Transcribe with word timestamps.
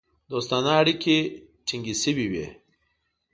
دوستانه 0.31 0.71
اړیکو 0.81 1.15
ټینګ 1.67 1.85
سوي 2.03 2.27
وه. 2.31 2.45